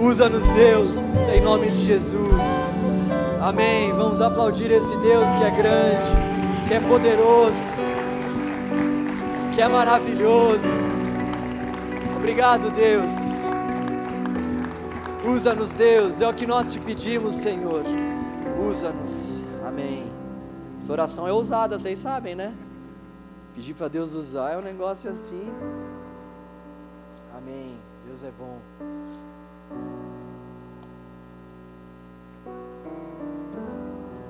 [0.00, 2.74] Usa-nos, Deus, em nome de Jesus.
[3.40, 3.92] Amém.
[3.92, 7.70] Vamos aplaudir esse Deus que é grande, que é poderoso,
[9.54, 10.74] que é maravilhoso.
[12.16, 13.41] Obrigado, Deus.
[15.24, 17.84] Usa-nos, Deus, é o que nós te pedimos, Senhor.
[18.68, 19.44] Usa-nos.
[19.64, 20.12] Amém.
[20.76, 22.52] Essa oração é ousada, vocês sabem, né?
[23.54, 25.54] Pedir para Deus usar é um negócio assim.
[27.36, 27.78] Amém.
[28.04, 28.58] Deus é bom.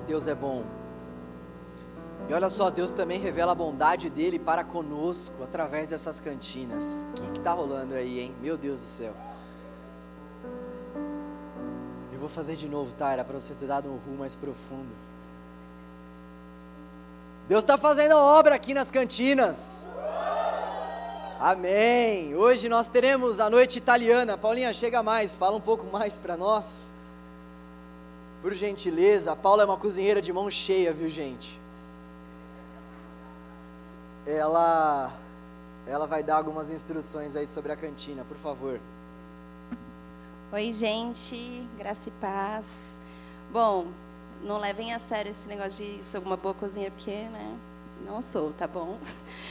[0.06, 0.62] Deus é bom.
[2.28, 7.06] E olha só, Deus também revela a bondade dele para conosco através dessas cantinas.
[7.18, 8.34] O que está rolando aí, hein?
[8.42, 9.31] Meu Deus do céu.
[12.22, 14.94] Vou fazer de novo, Tyra, para você ter dado um rumo mais profundo.
[17.48, 19.88] Deus está fazendo obra aqui nas cantinas.
[21.40, 22.36] Amém.
[22.36, 24.38] Hoje nós teremos a noite italiana.
[24.38, 26.92] Paulinha, chega mais, fala um pouco mais para nós.
[28.40, 31.60] Por gentileza, a Paula é uma cozinheira de mão cheia, viu, gente?
[34.24, 35.12] Ela
[35.88, 38.78] ela vai dar algumas instruções aí sobre a cantina, por favor.
[40.54, 43.00] Oi, gente, graça e paz.
[43.50, 43.86] Bom,
[44.44, 47.56] não levem a sério esse negócio de ser uma boa cozinheira, porque, né,
[48.04, 48.98] não sou, tá bom?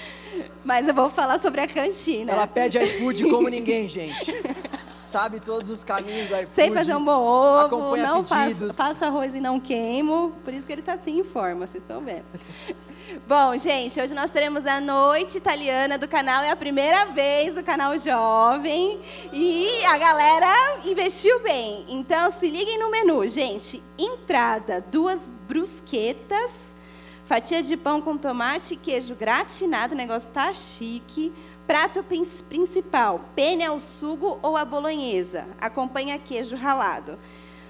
[0.63, 2.33] Mas eu vou falar sobre a cantina.
[2.33, 4.31] Ela pede iFood como ninguém, gente.
[5.11, 6.51] Sabe todos os caminhos do iFood.
[6.53, 10.31] Sei fazer um bom ovo, não faço, faço, arroz e não queimo.
[10.41, 12.23] Por isso que ele está assim em forma, vocês estão vendo.
[13.27, 17.63] Bom, gente, hoje nós teremos a noite italiana do canal, é a primeira vez do
[17.63, 19.01] canal Jovem
[19.33, 21.85] e a galera investiu bem.
[21.89, 23.83] Então se liguem no menu, gente.
[23.97, 26.77] Entrada, duas brusquetas,
[27.25, 31.33] fatia de pão com tomate e queijo gratinado, o negócio tá chique.
[31.71, 32.03] Prato
[32.49, 35.47] principal, penne ao sugo ou a bolonhesa.
[35.57, 37.17] Acompanha queijo ralado.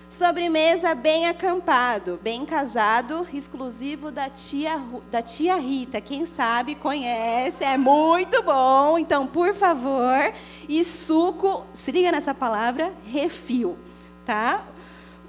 [0.09, 6.01] Sobremesa bem acampado, bem casado, exclusivo da tia, da tia Rita.
[6.01, 8.97] Quem sabe, conhece, é muito bom.
[8.97, 10.33] Então, por favor,
[10.67, 13.77] e suco, se liga nessa palavra, refil,
[14.25, 14.65] tá?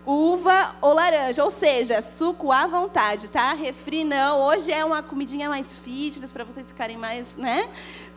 [0.05, 3.53] Uva ou laranja, ou seja, suco à vontade, tá?
[3.53, 4.41] Refri não.
[4.41, 7.69] Hoje é uma comidinha mais fitness para vocês ficarem mais, né?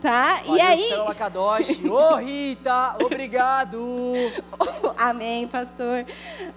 [0.01, 0.41] Tá?
[0.47, 0.93] e aí.
[0.93, 1.05] Ô,
[1.91, 3.79] oh, Rita, obrigado.
[4.97, 6.05] Amém, pastor.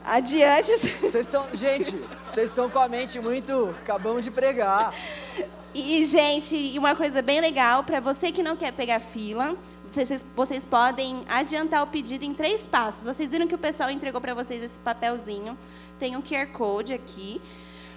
[0.02, 0.74] Adiante.
[0.76, 1.94] Vocês estão, gente,
[2.28, 3.74] vocês estão com a mente muito.
[3.82, 4.94] Acabamos de pregar.
[5.74, 9.54] E, gente, uma coisa bem legal, para você que não quer pegar fila,
[9.94, 13.04] vocês, vocês podem adiantar o pedido em três passos.
[13.04, 15.56] Vocês viram que o pessoal entregou para vocês esse papelzinho.
[15.98, 17.40] Tem um QR Code aqui.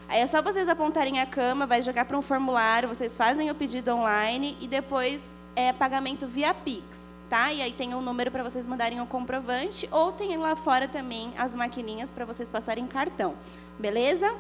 [0.08, 3.56] Aí é só vocês apontarem a cama, vai jogar para um formulário, vocês fazem o
[3.56, 7.54] pedido online e depois é pagamento via Pix, tá?
[7.54, 10.86] E aí tem um número para vocês mandarem o um comprovante ou tem lá fora
[10.86, 13.36] também as maquininhas para vocês passarem cartão,
[13.80, 14.36] beleza?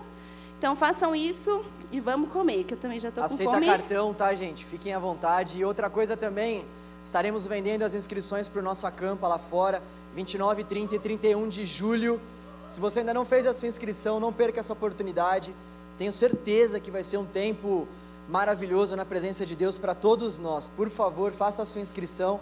[0.58, 3.48] Então façam isso e vamos comer, que eu também já estou com fome.
[3.48, 4.64] Aceita cartão, tá, gente?
[4.64, 5.58] Fiquem à vontade.
[5.58, 6.66] E outra coisa também,
[7.04, 9.82] estaremos vendendo as inscrições para o nosso acampa lá fora,
[10.14, 12.20] 29, 30 e 31 de julho.
[12.68, 15.54] Se você ainda não fez a sua inscrição, não perca essa oportunidade.
[15.98, 17.88] Tenho certeza que vai ser um tempo
[18.30, 20.68] maravilhoso na presença de Deus para todos nós.
[20.68, 22.40] Por favor, faça a sua inscrição.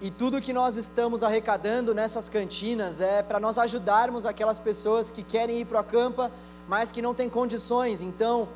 [0.00, 5.22] E tudo que nós estamos arrecadando nessas cantinas é para nós ajudarmos aquelas pessoas que
[5.22, 6.30] querem ir para a campa,
[6.68, 8.00] mas que não têm condições.
[8.00, 8.48] Então,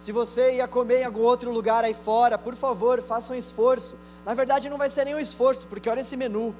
[0.00, 3.96] se você ia comer em algum outro lugar aí fora, por favor, faça um esforço.
[4.24, 6.54] Na verdade, não vai ser nem um esforço, porque olha esse menu.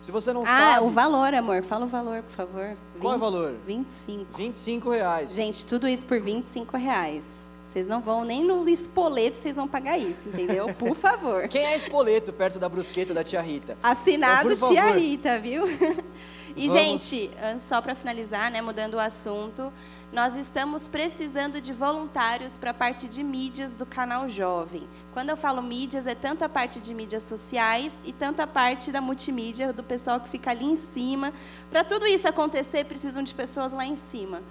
[0.00, 0.74] Se você não ah, sabe.
[0.76, 1.62] Ah, o valor, amor.
[1.62, 2.76] Fala o valor, por favor.
[2.98, 3.54] Qual 20, é o valor?
[3.66, 4.36] 25.
[4.36, 5.32] 25 reais.
[5.32, 7.50] Gente, tudo isso por 25 reais.
[7.70, 10.66] Vocês não vão nem no espoleto, vocês vão pagar isso, entendeu?
[10.74, 11.46] Por favor.
[11.46, 13.78] Quem é espoleto perto da brusqueta da tia Rita?
[13.80, 15.64] Assinado então, tia Rita, viu?
[16.56, 16.82] E, Vamos.
[16.82, 17.30] gente,
[17.60, 19.72] só para finalizar, né, mudando o assunto,
[20.12, 24.88] nós estamos precisando de voluntários para a parte de mídias do canal Jovem.
[25.12, 28.90] Quando eu falo mídias, é tanto a parte de mídias sociais e tanto a parte
[28.90, 31.32] da multimídia, do pessoal que fica ali em cima.
[31.70, 34.42] Para tudo isso acontecer, precisam de pessoas lá em cima.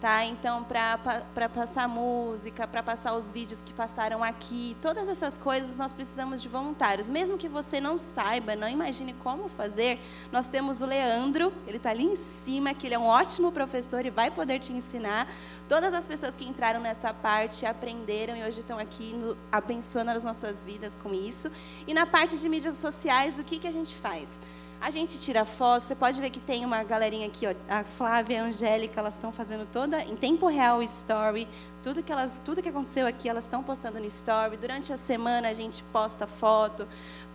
[0.00, 0.24] Tá?
[0.24, 5.92] Então, para passar música, para passar os vídeos que passaram aqui, todas essas coisas nós
[5.92, 7.08] precisamos de voluntários.
[7.08, 9.98] Mesmo que você não saiba, não imagine como fazer,
[10.30, 14.06] nós temos o Leandro, ele está ali em cima, que ele é um ótimo professor
[14.06, 15.26] e vai poder te ensinar.
[15.68, 20.22] Todas as pessoas que entraram nessa parte aprenderam e hoje estão aqui no, abençoando as
[20.22, 21.50] nossas vidas com isso.
[21.88, 24.38] E na parte de mídias sociais, o que, que a gente faz?
[24.80, 28.42] A gente tira foto, você pode ver que tem uma galerinha aqui, ó, a Flávia
[28.42, 31.48] a Angélica, elas estão fazendo toda em tempo real story,
[31.82, 34.56] tudo que elas, tudo que aconteceu aqui, elas estão postando no story.
[34.56, 36.86] Durante a semana a gente posta foto,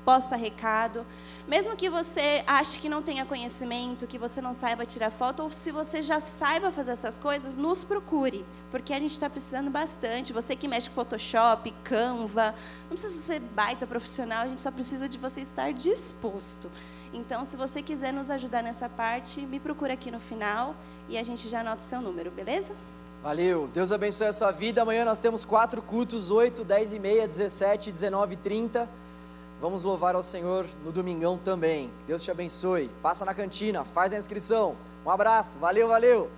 [0.06, 1.06] posta recado.
[1.46, 5.52] Mesmo que você ache que não tenha conhecimento, que você não saiba tirar foto, ou
[5.52, 10.32] se você já saiba fazer essas coisas, nos procure, porque a gente está precisando bastante.
[10.32, 15.10] Você que mexe com Photoshop, Canva, não precisa ser baita profissional, a gente só precisa
[15.10, 16.72] de você estar disposto.
[17.14, 20.76] Então, se você quiser nos ajudar nessa parte, me procura aqui no final
[21.08, 22.74] e a gente já anota o seu número, beleza?
[23.22, 24.82] Valeu, Deus abençoe a sua vida.
[24.82, 28.90] Amanhã nós temos quatro cultos: 8, 10 e meia, 17, 19 e 30.
[29.62, 31.90] Vamos louvar ao Senhor no domingão também.
[32.06, 32.90] Deus te abençoe.
[33.02, 34.76] Passa na cantina, faz a inscrição.
[35.06, 36.30] Um abraço, valeu, valeu.